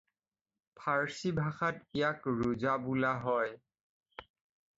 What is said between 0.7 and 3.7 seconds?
ফাৰ্চী ভাষাত ইয়াক ৰোজা বোলা হয়।